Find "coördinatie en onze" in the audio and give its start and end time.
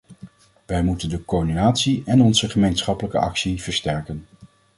1.25-2.49